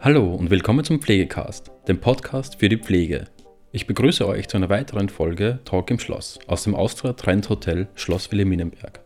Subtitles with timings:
[0.00, 3.24] Hallo und willkommen zum Pflegecast, dem Podcast für die Pflege.
[3.72, 7.88] Ich begrüße euch zu einer weiteren Folge Talk im Schloss aus dem Austria Trend Hotel
[7.96, 9.00] Schloss Wilhelminenberg.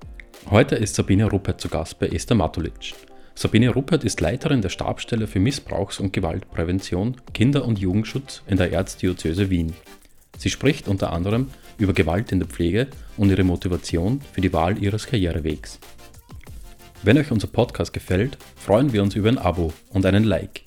[0.51, 2.93] Heute ist Sabine Ruppert zu Gast bei Esther Matulic.
[3.35, 8.70] Sabine Ruppert ist Leiterin der Stabstelle für Missbrauchs- und Gewaltprävention, Kinder- und Jugendschutz in der
[8.70, 9.72] Erzdiözese Wien.
[10.36, 11.48] Sie spricht unter anderem
[11.79, 15.80] über Gewalt in der Pflege und ihre Motivation für die Wahl ihres Karrierewegs.
[17.02, 20.65] Wenn euch unser Podcast gefällt, freuen wir uns über ein Abo und einen Like.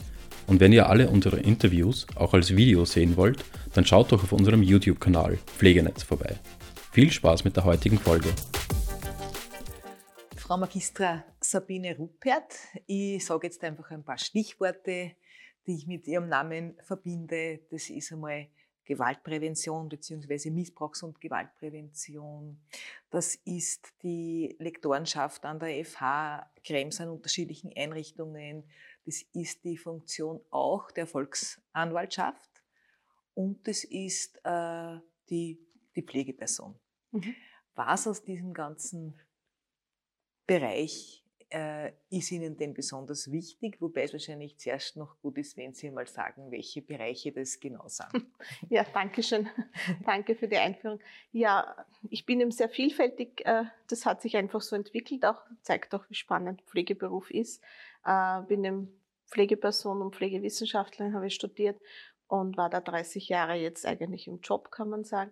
[0.47, 4.31] Und wenn ihr alle unsere Interviews auch als Video sehen wollt, dann schaut doch auf
[4.31, 6.39] unserem YouTube-Kanal Pflegenetz vorbei.
[6.91, 8.29] Viel Spaß mit der heutigen Folge.
[10.37, 12.53] Frau Magistra Sabine Ruppert,
[12.85, 15.13] ich sage jetzt einfach ein paar Stichworte,
[15.65, 17.61] die ich mit Ihrem Namen verbinde.
[17.71, 18.47] Das ist einmal
[18.85, 20.51] Gewaltprävention bzw.
[20.51, 22.59] Missbrauchs- und Gewaltprävention.
[23.09, 28.63] Das ist die Lektorenschaft an der FH Krems an unterschiedlichen Einrichtungen.
[29.05, 32.63] Das ist die Funktion auch der Volksanwaltschaft
[33.33, 35.59] und das ist äh, die,
[35.95, 36.79] die Pflegeperson.
[37.11, 37.35] Mhm.
[37.75, 39.19] Was aus diesem ganzen
[40.47, 43.79] Bereich äh, ist Ihnen denn besonders wichtig?
[43.79, 47.87] Wobei es wahrscheinlich zuerst noch gut ist, wenn Sie mal sagen, welche Bereiche das genau
[47.87, 48.09] sind.
[48.69, 49.49] Ja, danke schön.
[50.05, 50.99] danke für die Einführung.
[51.31, 53.45] Ja, ich bin eben sehr vielfältig.
[53.45, 57.61] Äh, das hat sich einfach so entwickelt, auch zeigt auch, wie spannend Pflegeberuf ist.
[58.05, 61.79] Äh, bin eben Pflegeperson und Pflegewissenschaftlerin, habe ich studiert
[62.27, 65.31] und war da 30 Jahre jetzt eigentlich im Job, kann man sagen.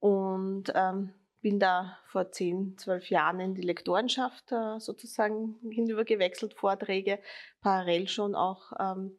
[0.00, 1.14] Und ähm,
[1.44, 7.18] bin da vor 10, 12 Jahren in die Lektorenschaft äh, sozusagen hinübergewechselt, Vorträge,
[7.60, 8.72] parallel schon auch.
[8.80, 9.18] Ähm,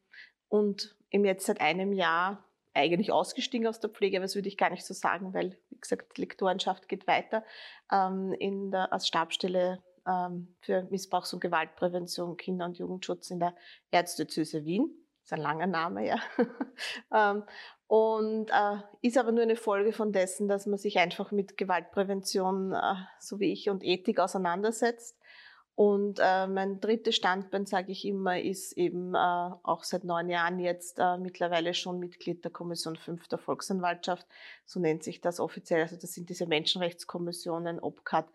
[0.49, 4.57] und eben jetzt seit einem Jahr eigentlich ausgestiegen aus der Pflege, aber das würde ich
[4.57, 7.43] gar nicht so sagen, weil, wie gesagt, die Lektorenschaft geht weiter
[7.91, 13.55] ähm, in der, als Stabstelle ähm, für Missbrauchs- und Gewaltprävention, Kinder- und Jugendschutz in der
[13.91, 14.89] Erzdiözese Wien.
[15.25, 16.19] Ist ein langer Name, ja.
[17.11, 17.43] ähm,
[17.87, 22.73] und äh, ist aber nur eine Folge von dessen, dass man sich einfach mit Gewaltprävention,
[22.73, 25.17] äh, so wie ich, und Ethik auseinandersetzt.
[25.73, 30.59] Und äh, mein drittes Standbein, sage ich immer, ist eben äh, auch seit neun Jahren
[30.59, 34.27] jetzt äh, mittlerweile schon Mitglied der Kommission 5 der Volksanwaltschaft.
[34.63, 35.81] So nennt sich das offiziell.
[35.81, 38.27] Also das sind diese Menschenrechtskommissionen, OPCAT,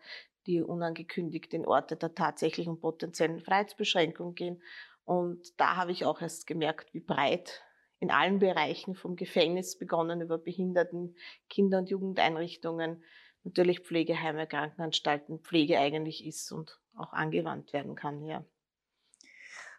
[0.45, 4.61] die unangekündigt in Orte der tatsächlichen potenziellen Freiheitsbeschränkung gehen.
[5.05, 7.63] Und da habe ich auch erst gemerkt, wie breit
[7.99, 11.15] in allen Bereichen, vom Gefängnis begonnen über Behinderten,
[11.49, 13.03] Kinder- und Jugendeinrichtungen,
[13.43, 18.43] natürlich Pflegeheime, Krankenanstalten, Pflege eigentlich ist und auch angewandt werden kann, ja.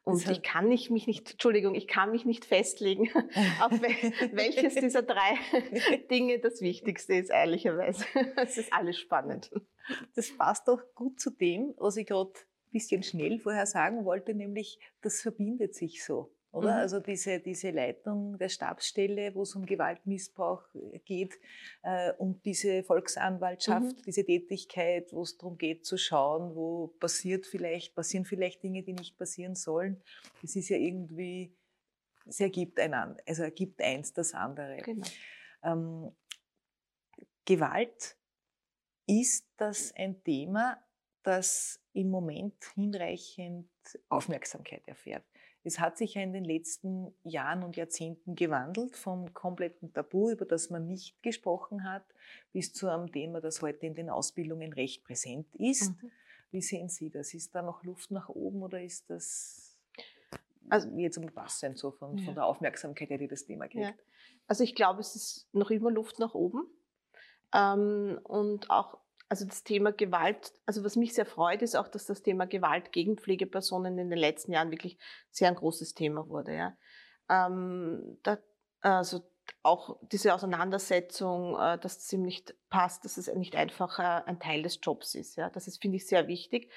[0.05, 3.09] Und ich kann nicht, mich nicht, Entschuldigung, ich kann mich nicht festlegen,
[3.61, 3.71] auf
[4.33, 5.37] welches dieser drei
[6.11, 8.05] Dinge das Wichtigste ist, ehrlicherweise.
[8.37, 9.51] Es ist alles spannend.
[10.17, 12.33] Das passt doch gut zu dem, was ich gerade
[12.73, 16.75] bisschen schnell vorher sagen wollte, nämlich das verbindet sich so oder?
[16.75, 16.81] Mhm.
[16.81, 21.35] Also diese, diese Leitung der Stabsstelle, wo es um Gewaltmissbrauch äh, geht
[21.83, 24.03] äh, und diese Volksanwaltschaft, mhm.
[24.07, 28.93] diese Tätigkeit, wo es darum geht zu schauen, wo passiert vielleicht, passieren vielleicht Dinge, die
[28.93, 30.03] nicht passieren sollen.
[30.43, 31.57] Das ist ja irgendwie,
[32.27, 34.77] es ergibt einander, also ergibt eins das andere.
[34.77, 35.07] Genau.
[35.65, 36.13] Ähm,
[37.45, 38.17] Gewalt
[39.07, 40.79] ist das ein Thema,
[41.23, 43.69] das im Moment hinreichend
[44.09, 45.25] Aufmerksamkeit erfährt.
[45.65, 50.45] Es hat sich ja in den letzten Jahren und Jahrzehnten gewandelt, vom kompletten Tabu, über
[50.45, 52.05] das man nicht gesprochen hat,
[52.53, 55.91] bis zu einem Thema, das heute in den Ausbildungen recht präsent ist.
[56.03, 56.11] Mhm.
[56.51, 57.33] Wie sehen Sie das?
[57.33, 59.79] Ist da noch Luft nach oben oder ist das
[60.69, 62.25] also, jetzt umfassend so von, ja.
[62.25, 63.85] von der Aufmerksamkeit, die das Thema kriegt?
[63.85, 63.95] Ja.
[64.47, 66.67] Also ich glaube, es ist noch immer Luft nach oben.
[67.55, 68.99] Ähm, und auch
[69.33, 72.93] also das Thema Gewalt, also was mich sehr freut, ist auch, dass das Thema Gewalt
[72.93, 74.99] gegen Pflegepersonen in den letzten Jahren wirklich
[75.31, 76.55] sehr ein großes Thema wurde.
[76.55, 76.77] Ja.
[77.31, 78.37] Ähm, da,
[78.83, 79.23] also
[79.63, 84.39] auch diese Auseinandersetzung, äh, dass es ihm nicht passt, dass es nicht einfach äh, ein
[84.39, 85.37] Teil des Jobs ist.
[85.37, 85.49] Ja.
[85.49, 86.71] Das ist, finde ich, sehr wichtig.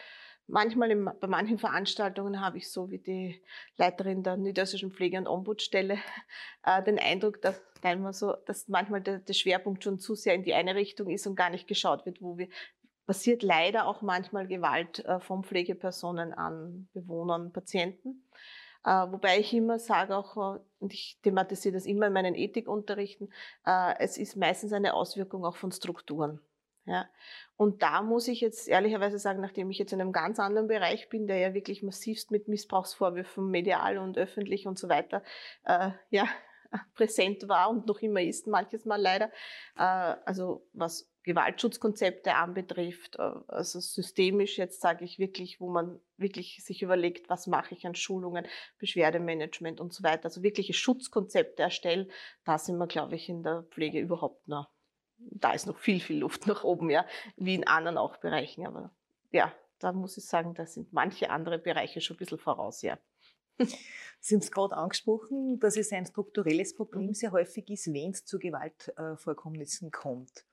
[0.47, 3.41] Manchmal im, bei manchen Veranstaltungen habe ich so wie die
[3.77, 5.97] Leiterin der Niederösterreichischen Pflege- und Ombudsstelle
[6.63, 7.59] äh, den Eindruck, dass,
[8.11, 11.35] so, dass manchmal der, der, Schwerpunkt schon zu sehr in die eine Richtung ist und
[11.35, 12.47] gar nicht geschaut wird, wo wir
[13.07, 18.23] passiert leider auch manchmal Gewalt äh, von Pflegepersonen an Bewohnern, Patienten.
[18.83, 23.33] Äh, wobei ich immer sage auch, äh, und ich thematisiere das immer in meinen Ethikunterrichten,
[23.65, 26.39] äh, es ist meistens eine Auswirkung auch von Strukturen.
[26.85, 27.09] Ja.
[27.57, 31.09] Und da muss ich jetzt ehrlicherweise sagen, nachdem ich jetzt in einem ganz anderen Bereich
[31.09, 35.23] bin, der ja wirklich massivst mit Missbrauchsvorwürfen medial und öffentlich und so weiter
[35.63, 36.27] äh, ja,
[36.95, 39.31] präsent war und noch immer ist, manches Mal leider.
[39.77, 46.63] Äh, also was Gewaltschutzkonzepte anbetrifft, äh, also systemisch jetzt sage ich wirklich, wo man wirklich
[46.63, 48.45] sich überlegt, was mache ich an Schulungen,
[48.77, 52.11] Beschwerdemanagement und so weiter, also wirkliche Schutzkonzepte erstellen,
[52.45, 54.69] da sind wir, glaube ich, in der Pflege überhaupt noch,
[55.17, 57.05] da ist noch viel, viel Luft nach oben, ja,
[57.37, 58.91] wie in anderen auch Bereichen, aber
[59.31, 62.97] ja, da muss ich sagen, da sind manche andere Bereiche schon ein bisschen voraus, ja.
[64.19, 67.13] Sie haben es gerade angesprochen, dass es ein strukturelles Problem mhm.
[67.13, 70.45] sehr häufig ist, wenn es zu Gewaltvorkommnissen kommt.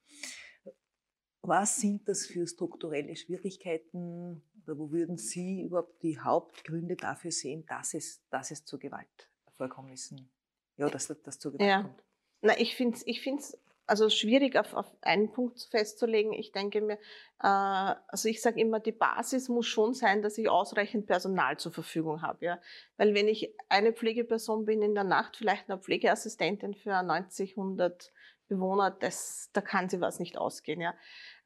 [1.41, 7.65] Was sind das für strukturelle Schwierigkeiten oder wo würden Sie überhaupt die Hauptgründe dafür sehen,
[7.65, 10.29] dass es, dass es zu Gewaltvorkommnissen,
[10.77, 11.81] ja, dass das zu Gewalt ja.
[11.81, 12.03] kommt?
[12.41, 16.33] Na, ich finde es ich find's also schwierig auf, auf einen Punkt festzulegen.
[16.33, 16.97] Ich denke mir,
[17.41, 21.71] äh, also ich sage immer, die Basis muss schon sein, dass ich ausreichend Personal zur
[21.71, 22.45] Verfügung habe.
[22.45, 22.59] Ja?
[22.97, 28.11] Weil wenn ich eine Pflegeperson bin in der Nacht, vielleicht eine Pflegeassistentin für 90, 100
[28.47, 30.81] Bewohner, das, da kann sie was nicht ausgehen.
[30.81, 30.93] Ja?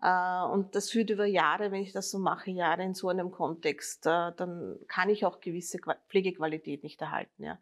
[0.01, 3.31] Äh, und das führt über Jahre, wenn ich das so mache, Jahre in so einem
[3.31, 5.79] Kontext, äh, dann kann ich auch gewisse
[6.09, 7.43] Pflegequalität nicht erhalten.
[7.43, 7.59] Ja?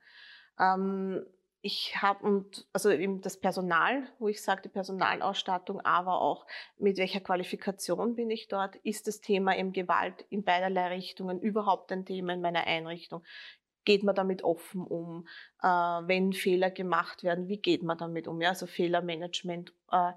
[0.59, 1.25] Ähm,
[1.65, 6.45] ich habe und also eben das Personal, wo ich sage, die Personalausstattung, aber auch
[6.77, 11.91] mit welcher Qualifikation bin ich dort, ist das Thema eben Gewalt in beiderlei Richtungen überhaupt
[11.91, 13.23] ein Thema in meiner Einrichtung.
[13.83, 15.27] Geht man damit offen um,
[15.63, 18.39] äh, wenn Fehler gemacht werden, wie geht man damit um?
[18.41, 20.11] Ja, also Fehlermanagement äh,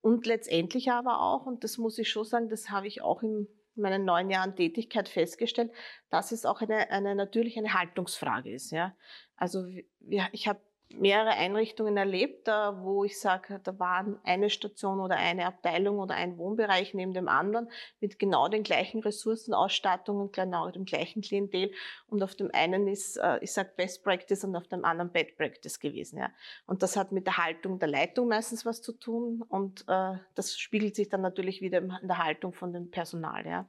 [0.00, 3.46] und letztendlich aber auch, und das muss ich schon sagen, das habe ich auch in
[3.74, 5.70] meinen neun Jahren Tätigkeit festgestellt,
[6.08, 8.70] dass es auch eine, eine natürlich eine Haltungsfrage ist.
[8.70, 8.96] Ja,
[9.36, 9.66] also
[10.00, 10.60] wir, ich habe
[10.98, 16.38] mehrere Einrichtungen erlebt, wo ich sage, da waren eine Station oder eine Abteilung oder ein
[16.38, 17.70] Wohnbereich neben dem anderen
[18.00, 21.72] mit genau den gleichen Ressourcenausstattungen, genau dem gleichen Klientel.
[22.06, 25.36] Und auf dem einen ist, äh, ich sage Best Practice und auf dem anderen Bad
[25.36, 26.18] Practice gewesen.
[26.18, 26.30] Ja.
[26.66, 30.56] Und das hat mit der Haltung der Leitung meistens was zu tun und äh, das
[30.56, 33.46] spiegelt sich dann natürlich wieder in der Haltung von dem Personal.
[33.46, 33.68] Ja.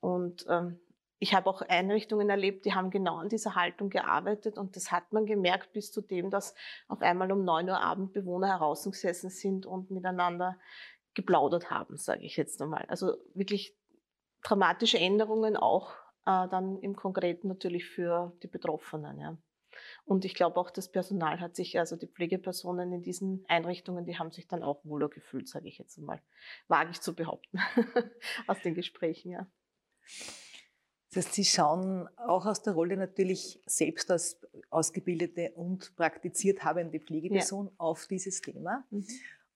[0.00, 0.80] Und ähm,
[1.22, 5.12] ich habe auch Einrichtungen erlebt, die haben genau an dieser Haltung gearbeitet und das hat
[5.12, 6.54] man gemerkt bis zu dem, dass
[6.88, 10.58] auf einmal um neun Uhr Abend Bewohner herausgesessen sind und miteinander
[11.12, 12.86] geplaudert haben, sage ich jetzt einmal.
[12.88, 13.76] Also wirklich
[14.42, 15.92] dramatische Änderungen auch
[16.24, 19.18] äh, dann im Konkreten natürlich für die Betroffenen.
[19.18, 19.36] Ja.
[20.06, 24.18] Und ich glaube auch, das Personal hat sich, also die Pflegepersonen in diesen Einrichtungen, die
[24.18, 26.22] haben sich dann auch wohler gefühlt, sage ich jetzt einmal.
[26.66, 27.58] Wage ich zu behaupten
[28.46, 29.46] aus den Gesprächen, ja.
[31.12, 34.40] Das heißt, Sie schauen auch aus der Rolle natürlich selbst als
[34.70, 37.72] ausgebildete und praktiziert habende Pflegeperson ja.
[37.78, 38.84] auf dieses Thema.
[38.90, 39.06] Mhm.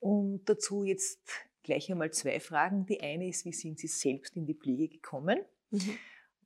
[0.00, 1.20] Und dazu jetzt
[1.62, 2.86] gleich einmal zwei Fragen.
[2.86, 5.40] Die eine ist, wie sind Sie selbst in die Pflege gekommen?
[5.70, 5.98] Mhm.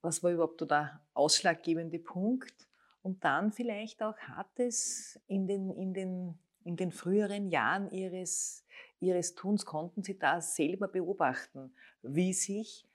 [0.03, 2.69] Was war überhaupt der ausschlaggebende Punkt?
[3.03, 8.65] Und dann vielleicht auch, hat es in den, in den, in den früheren Jahren Ihres,
[9.01, 11.73] Ihres Tuns, konnten Sie da selber beobachten,
[12.03, 12.88] wie sich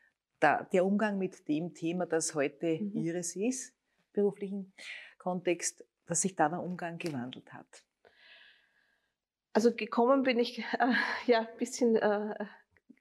[0.43, 2.91] der, der Umgang mit dem Thema, das heute mhm.
[2.95, 3.73] Ihres ist,
[4.11, 4.73] beruflichen
[5.17, 7.83] Kontext, dass sich da der Umgang gewandelt hat?
[9.53, 10.93] Also gekommen bin ich äh,
[11.25, 12.35] ja ein bisschen, äh,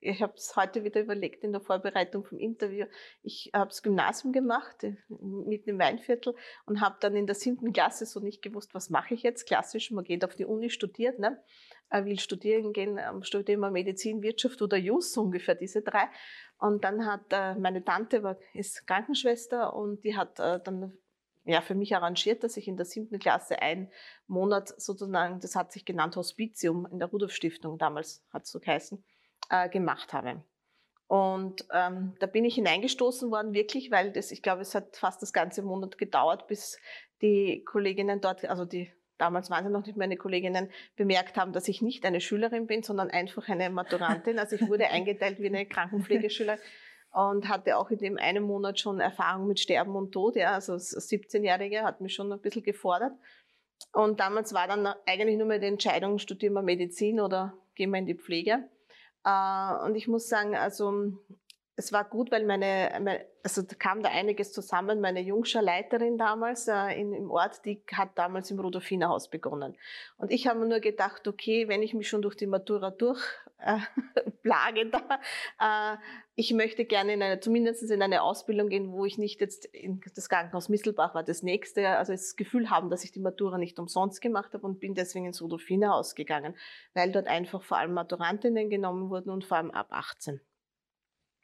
[0.03, 2.87] ich habe es heute wieder überlegt in der Vorbereitung vom Interview.
[3.23, 6.35] Ich habe das Gymnasium gemacht, äh, mitten im Weinviertel
[6.67, 9.47] und habe dann in der siebten Klasse so nicht gewusst, was mache ich jetzt.
[9.47, 11.43] Klassisch, man geht auf die Uni, studiert, ne?
[11.91, 16.09] will studieren gehen, ähm, studiert immer Medizin, Wirtschaft oder Jus, ungefähr diese drei.
[16.59, 20.97] Und dann hat äh, meine Tante ist Krankenschwester und die hat äh, dann
[21.45, 23.91] ja, für mich arrangiert, dass ich in der siebten Klasse einen
[24.27, 28.61] Monat sozusagen, das hat sich genannt Hospitium in der Rudolf Stiftung, damals hat es so
[28.61, 29.05] geheißen,
[29.53, 30.43] äh, gemacht habe.
[31.07, 35.21] Und ähm, da bin ich hineingestoßen worden, wirklich, weil das, ich glaube, es hat fast
[35.21, 36.79] das ganze Monat gedauert, bis
[37.21, 41.69] die Kolleginnen dort, also die damals waren sie noch nicht meine Kolleginnen, bemerkt haben, dass
[41.69, 44.39] ich nicht eine Schülerin bin, sondern einfach eine Maturantin.
[44.39, 46.59] Also ich wurde eingeteilt wie eine Krankenpflegeschülerin
[47.13, 50.35] und hatte auch in dem einen Monat schon Erfahrung mit Sterben und Tod.
[50.35, 53.13] Ja, also als 17-Jährige hat mich schon ein bisschen gefordert.
[53.93, 57.99] Und damals war dann eigentlich nur mehr die Entscheidung, studieren wir Medizin oder gehen wir
[57.99, 58.69] in die Pflege.
[59.25, 61.13] Äh, und ich muss sagen, also
[61.77, 65.01] es war gut, weil meine, also da kam da einiges zusammen.
[65.01, 69.77] Meine Jungscher Leiterin damals äh, in, im Ort, die hat damals im Rudolfinerhaus begonnen.
[70.19, 74.81] Und ich habe mir nur gedacht, okay, wenn ich mich schon durch die Matura durchplage
[74.81, 75.97] äh, da, äh,
[76.35, 80.03] ich möchte gerne in eine, zumindest in eine Ausbildung gehen, wo ich nicht jetzt in
[80.15, 83.79] das Krankenhaus Misselbach war das nächste, also das Gefühl haben, dass ich die Matura nicht
[83.79, 86.55] umsonst gemacht habe und bin deswegen ins Rudolfinerhaus gegangen,
[86.93, 90.43] weil dort einfach vor allem Maturantinnen genommen wurden und vor allem ab 18.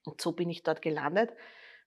[0.05, 1.33] Und so bin ich dort gelandet.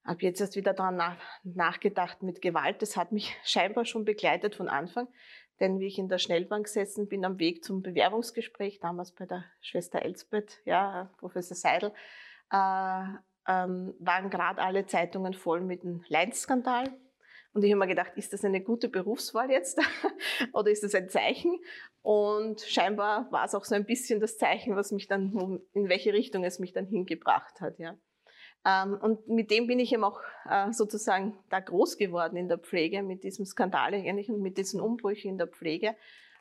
[0.04, 2.82] habe jetzt erst wieder daran nach, nachgedacht mit Gewalt.
[2.82, 5.08] Das hat mich scheinbar schon begleitet von Anfang.
[5.60, 9.44] Denn wie ich in der Schnellbahn gesessen bin am Weg zum Bewerbungsgespräch, damals bei der
[9.60, 11.92] Schwester Elsbeth, ja, Professor Seidel,
[12.50, 13.04] äh,
[13.48, 16.92] ähm, waren gerade alle Zeitungen voll mit dem Leinz-Skandal.
[17.54, 19.78] Und ich habe mir gedacht, ist das eine gute Berufswahl jetzt
[20.52, 21.60] oder ist das ein Zeichen?
[22.00, 26.12] Und scheinbar war es auch so ein bisschen das Zeichen, was mich dann, in welche
[26.12, 27.78] Richtung es mich dann hingebracht hat.
[27.78, 27.96] Ja.
[28.64, 32.58] Ähm, und mit dem bin ich eben auch äh, sozusagen da groß geworden in der
[32.58, 35.94] Pflege, mit diesem Skandal eigentlich und mit diesen Umbrüchen in der Pflege.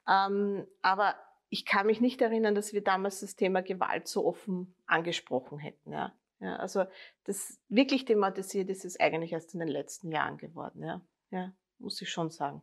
[0.08, 1.16] Ähm, aber
[1.50, 5.92] ich kann mich nicht erinnern, dass wir damals das Thema Gewalt so offen angesprochen hätten.
[5.92, 6.14] Ja.
[6.42, 6.86] Ja, also
[7.26, 10.84] das wirklich thematisiert ist es eigentlich erst in den letzten Jahren geworden.
[10.84, 12.62] Ja, ja muss ich schon sagen.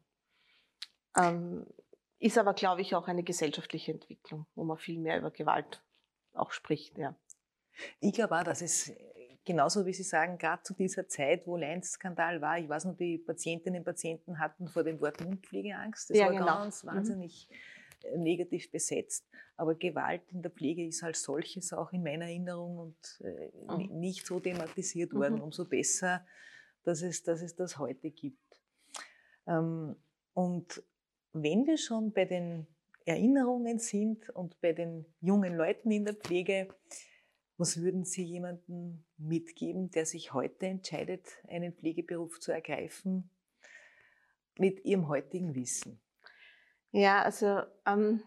[1.16, 1.66] Ähm,
[2.18, 5.82] ist aber, glaube ich, auch eine gesellschaftliche Entwicklung, wo man viel mehr über Gewalt
[6.32, 6.98] auch spricht.
[6.98, 7.14] Ja.
[8.00, 8.92] Ich glaube auch, dass es
[9.44, 13.18] genauso wie Sie sagen, gerade zu dieser Zeit, wo Leinz-Skandal war, ich weiß noch, die
[13.18, 16.10] Patientinnen und Patienten hatten vor dem Wort Mundpflegeangst.
[16.10, 16.46] Das ja, war genau.
[16.46, 16.88] ganz mhm.
[16.88, 17.54] wahnsinnig mhm.
[18.16, 19.26] Negativ besetzt.
[19.56, 23.98] Aber Gewalt in der Pflege ist als solches auch in meiner Erinnerung und äh, mhm.
[23.98, 25.36] nicht so thematisiert worden.
[25.36, 25.42] Mhm.
[25.42, 26.24] Umso besser,
[26.84, 28.60] dass es, dass es das heute gibt.
[29.46, 29.96] Ähm,
[30.34, 30.82] und
[31.32, 32.66] wenn wir schon bei den
[33.04, 36.68] Erinnerungen sind und bei den jungen Leuten in der Pflege,
[37.56, 43.30] was würden Sie jemandem mitgeben, der sich heute entscheidet, einen Pflegeberuf zu ergreifen,
[44.58, 46.00] mit Ihrem heutigen Wissen?
[46.92, 48.22] Ja, also ähm,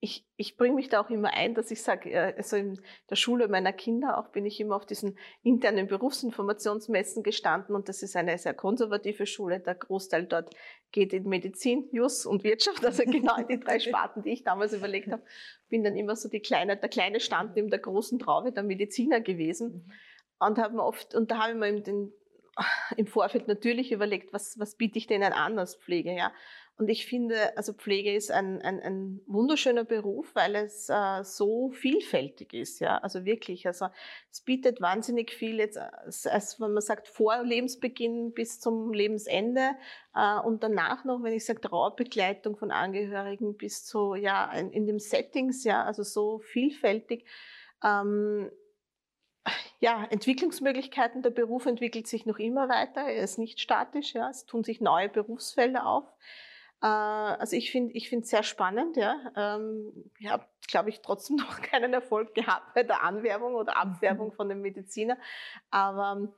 [0.00, 3.16] ich, ich bringe mich da auch immer ein, dass ich sage, äh, also in der
[3.16, 8.14] Schule meiner Kinder auch bin ich immer auf diesen internen Berufsinformationsmessen gestanden und das ist
[8.14, 9.58] eine sehr konservative Schule.
[9.60, 10.54] Der Großteil dort
[10.92, 14.72] geht in Medizin, Jus und Wirtschaft, also genau in die drei Sparten, die ich damals
[14.72, 15.22] überlegt habe.
[15.68, 19.20] Bin dann immer so die kleine, der kleine Stand neben der großen Traube der Mediziner
[19.20, 19.92] gewesen
[20.38, 22.12] und habe mir oft, und da habe ich mir den,
[22.96, 26.32] im Vorfeld natürlich überlegt, was, was biete ich denen an als Pflege, ja.
[26.78, 31.70] Und ich finde, also Pflege ist ein, ein, ein wunderschöner Beruf, weil es äh, so
[31.70, 32.98] vielfältig ist, ja.
[32.98, 33.86] Also wirklich, also
[34.30, 39.70] es bietet wahnsinnig viel jetzt, als, als wenn man sagt, vor Lebensbeginn bis zum Lebensende
[40.14, 44.86] äh, und danach noch, wenn ich sage, Trauerbegleitung von Angehörigen bis zu, ja, in, in
[44.86, 47.24] dem Settings, ja, also so vielfältig.
[47.82, 48.50] Ähm,
[49.78, 51.22] ja, Entwicklungsmöglichkeiten.
[51.22, 53.02] Der Beruf entwickelt sich noch immer weiter.
[53.02, 54.14] Er ist nicht statisch.
[54.14, 54.28] Ja.
[54.28, 56.04] Es tun sich neue Berufsfelder auf.
[56.86, 59.16] Äh, also ich finde ich finde sehr spannend, ja.
[59.36, 64.32] Ähm, ich habe, glaube ich, trotzdem noch keinen Erfolg gehabt bei der Anwerbung oder Abwerbung
[64.36, 65.18] von dem Mediziner.
[65.70, 66.28] Aber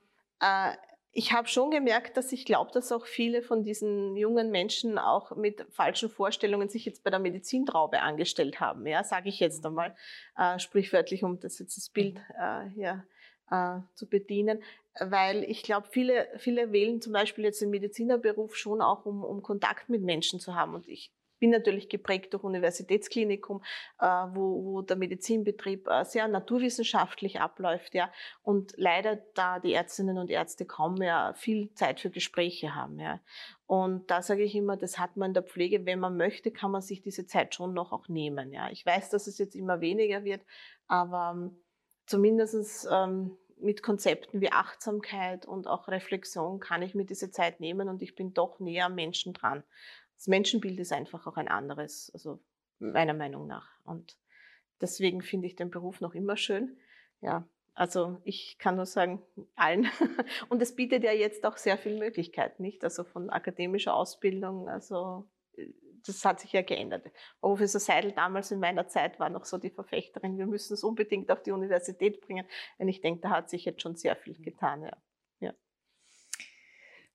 [0.40, 0.73] äh,
[1.12, 5.37] ich habe schon gemerkt, dass ich glaube, dass auch viele von diesen jungen Menschen auch
[5.37, 8.87] mit falschen Vorstellungen sich jetzt bei der Medizintraube angestellt haben.
[8.87, 9.97] Ja, sage ich jetzt einmal
[10.37, 12.21] äh, sprichwörtlich, um das jetzt das Bild mhm.
[12.40, 13.05] äh, hier
[13.50, 14.62] äh, zu bedienen,
[15.00, 19.43] weil ich glaube, viele, viele wählen zum Beispiel jetzt den Medizinerberuf schon auch, um, um
[19.43, 20.75] Kontakt mit Menschen zu haben.
[20.75, 23.62] Und ich bin natürlich geprägt durch Universitätsklinikum,
[24.00, 28.11] äh, wo, wo der Medizinbetrieb äh, sehr naturwissenschaftlich abläuft, ja,
[28.43, 33.21] und leider da die Ärztinnen und Ärzte kaum mehr viel Zeit für Gespräche haben, ja.
[33.67, 36.71] Und da sage ich immer, das hat man in der Pflege, wenn man möchte, kann
[36.71, 38.71] man sich diese Zeit schon noch auch nehmen, ja.
[38.71, 40.43] Ich weiß, dass es jetzt immer weniger wird,
[40.87, 41.62] aber ähm,
[42.07, 47.88] zumindestens ähm, mit Konzepten wie Achtsamkeit und auch Reflexion kann ich mir diese Zeit nehmen
[47.88, 49.62] und ich bin doch näher am Menschen dran.
[50.16, 52.40] Das Menschenbild ist einfach auch ein anderes, also
[52.78, 53.68] meiner Meinung nach.
[53.84, 54.16] Und
[54.80, 56.76] deswegen finde ich den Beruf noch immer schön.
[57.20, 59.22] Ja, also ich kann nur sagen,
[59.54, 59.86] allen.
[60.48, 62.82] Und es bietet ja jetzt auch sehr viele Möglichkeiten, nicht?
[62.82, 65.28] Also von akademischer Ausbildung, also
[66.07, 67.07] das hat sich ja geändert.
[67.40, 71.31] Professor Seidel damals in meiner Zeit war noch so die Verfechterin, wir müssen es unbedingt
[71.31, 72.47] auf die Universität bringen.
[72.78, 74.83] Und ich denke, da hat sich jetzt schon sehr viel getan.
[74.83, 74.97] Ja.
[75.40, 75.55] ja.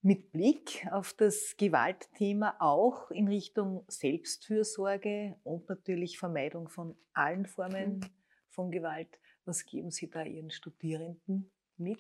[0.02, 8.00] Mit Blick auf das Gewaltthema auch in Richtung Selbstfürsorge und natürlich Vermeidung von allen Formen
[8.00, 8.10] mhm.
[8.50, 9.20] von Gewalt.
[9.46, 12.00] Was geben Sie da Ihren Studierenden mit?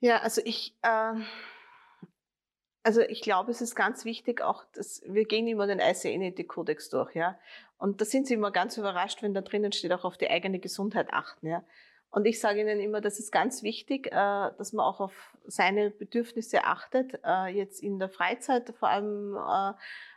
[0.00, 1.14] Ja, also ich, äh,
[2.82, 7.14] also ich glaube, es ist ganz wichtig auch, dass wir gehen immer den ICN-Kodex durch,
[7.14, 7.38] ja.
[7.78, 10.58] Und da sind sie immer ganz überrascht, wenn da drinnen steht, auch auf die eigene
[10.58, 11.64] Gesundheit achten, ja.
[12.10, 15.90] Und ich sage ihnen immer, das ist ganz wichtig, äh, dass man auch auf seine
[15.90, 19.74] Bedürfnisse achtet, äh, jetzt in der Freizeit vor allem, äh,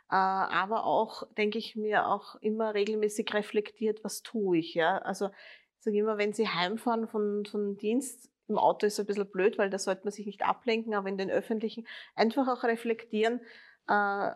[0.08, 4.98] aber auch, denke ich mir, auch immer regelmäßig reflektiert, was tue ich, ja.
[4.98, 9.30] Also ich sage immer, wenn Sie heimfahren von, von Dienst, im Auto ist ein bisschen
[9.30, 13.40] blöd, weil da sollte man sich nicht ablenken, aber in den öffentlichen einfach auch reflektieren,
[13.88, 14.30] äh,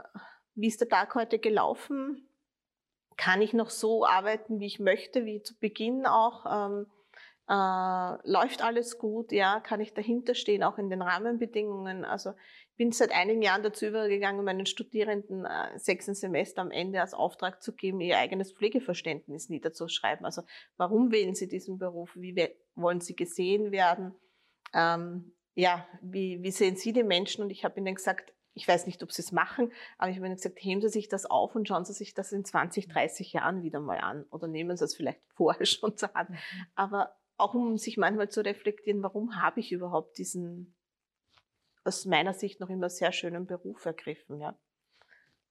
[0.54, 2.28] wie ist der Tag heute gelaufen?
[3.16, 6.46] Kann ich noch so arbeiten, wie ich möchte, wie zu Beginn auch?
[6.46, 6.86] Ähm,
[7.50, 9.32] Äh, läuft alles gut?
[9.32, 12.04] Ja, kann ich dahinter stehen, auch in den Rahmenbedingungen?
[12.04, 12.34] Also
[12.72, 17.14] ich bin seit einigen Jahren dazu übergegangen, meinen Studierenden äh, sechsten Semester am Ende als
[17.14, 20.26] Auftrag zu geben, ihr eigenes Pflegeverständnis niederzuschreiben.
[20.26, 20.42] Also
[20.76, 22.10] warum wählen sie diesen Beruf?
[22.16, 22.36] Wie
[22.80, 24.14] wollen sie gesehen werden?
[24.72, 27.42] Ähm, ja, wie, wie sehen Sie die Menschen?
[27.42, 30.26] Und ich habe ihnen gesagt, ich weiß nicht, ob sie es machen, aber ich habe
[30.26, 33.32] ihnen gesagt, heben Sie sich das auf und schauen Sie sich das in 20, 30
[33.32, 36.30] Jahren wieder mal an oder nehmen Sie es vielleicht vorher schon zur Hand.
[36.30, 36.36] Mhm.
[36.74, 40.74] Aber auch um sich manchmal zu reflektieren, warum habe ich überhaupt diesen
[41.84, 44.40] aus meiner Sicht noch immer sehr schönen Beruf ergriffen.
[44.40, 44.58] Ja.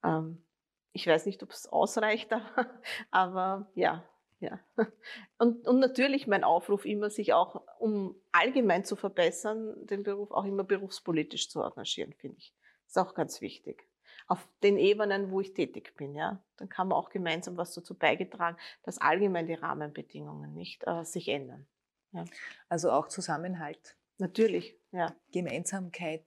[0.03, 0.45] Ähm,
[0.91, 2.69] ich weiß nicht, ob es ausreicht, aber,
[3.11, 4.07] aber ja,
[4.39, 4.59] ja.
[5.39, 10.45] Und, und natürlich mein Aufruf immer, sich auch, um allgemein zu verbessern, den Beruf auch
[10.45, 12.53] immer berufspolitisch zu engagieren, finde ich.
[12.87, 13.87] Ist auch ganz wichtig.
[14.27, 16.43] Auf den Ebenen, wo ich tätig bin, ja.
[16.57, 21.27] Dann kann man auch gemeinsam was dazu beigetragen, dass allgemein die Rahmenbedingungen nicht äh, sich
[21.27, 21.67] ändern.
[22.11, 22.25] Ja.
[22.67, 23.95] Also auch Zusammenhalt.
[24.17, 25.15] Natürlich, ja.
[25.31, 26.25] Gemeinsamkeit,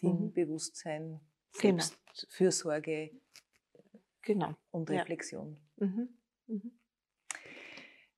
[0.00, 1.20] Teambewusstsein, mhm.
[1.52, 3.12] Selbstfürsorge
[4.22, 4.54] genau.
[4.70, 5.56] und Reflexion.
[5.76, 5.86] Ja.
[5.86, 6.08] Mhm.
[6.46, 6.77] Mhm.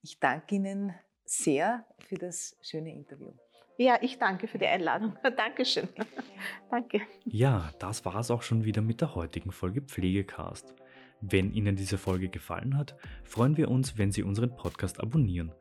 [0.02, 3.33] Ich danke Ihnen sehr für das schöne Interview.
[3.76, 5.16] Ja, ich danke für die Einladung.
[5.37, 5.88] Dankeschön.
[6.71, 7.02] danke.
[7.25, 10.75] Ja, das war es auch schon wieder mit der heutigen Folge Pflegecast.
[11.21, 15.52] Wenn Ihnen diese Folge gefallen hat, freuen wir uns, wenn Sie unseren Podcast abonnieren.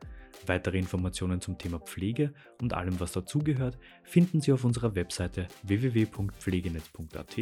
[0.46, 2.32] Weitere Informationen zum Thema Pflege
[2.62, 7.36] und allem, was dazugehört, finden Sie auf unserer Webseite www.pflegenetz.at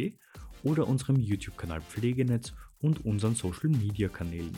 [0.63, 4.57] oder unserem YouTube-Kanal Pflegenetz und unseren Social-Media-Kanälen.